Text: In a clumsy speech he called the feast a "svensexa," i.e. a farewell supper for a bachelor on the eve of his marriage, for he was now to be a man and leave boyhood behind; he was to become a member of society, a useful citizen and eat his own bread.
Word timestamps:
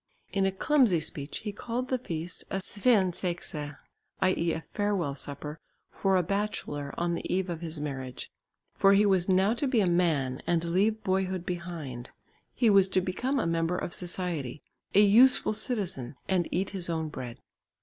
In 0.33 0.47
a 0.47 0.51
clumsy 0.51 0.99
speech 0.99 1.41
he 1.41 1.51
called 1.51 1.89
the 1.89 1.99
feast 1.99 2.43
a 2.49 2.55
"svensexa," 2.55 3.77
i.e. 4.21 4.51
a 4.51 4.59
farewell 4.61 5.13
supper 5.13 5.59
for 5.91 6.15
a 6.15 6.23
bachelor 6.23 6.91
on 6.97 7.13
the 7.13 7.31
eve 7.31 7.51
of 7.51 7.61
his 7.61 7.79
marriage, 7.79 8.31
for 8.73 8.93
he 8.93 9.05
was 9.05 9.29
now 9.29 9.53
to 9.53 9.67
be 9.67 9.79
a 9.79 9.85
man 9.85 10.41
and 10.47 10.63
leave 10.63 11.03
boyhood 11.03 11.45
behind; 11.45 12.09
he 12.55 12.67
was 12.67 12.89
to 12.89 12.99
become 12.99 13.39
a 13.39 13.45
member 13.45 13.77
of 13.77 13.93
society, 13.93 14.63
a 14.95 15.01
useful 15.01 15.53
citizen 15.53 16.15
and 16.27 16.47
eat 16.49 16.71
his 16.71 16.89
own 16.89 17.07
bread. 17.09 17.37